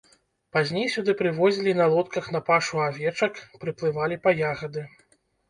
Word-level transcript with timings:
Пазней 0.55 0.87
сюды 0.93 1.11
прывозілі 1.19 1.75
на 1.81 1.85
лодках 1.93 2.25
на 2.37 2.41
пашу 2.49 2.81
авечак, 2.87 3.33
прыплывалі 3.67 4.21
па 4.27 4.37
ягады. 4.55 4.87